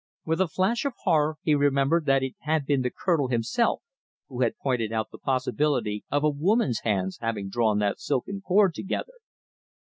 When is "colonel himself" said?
2.89-3.83